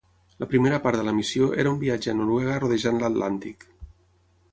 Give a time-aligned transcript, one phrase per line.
[0.43, 3.69] La primera part de la missió era un viatge a Noruega rodejant l"Atlàntic.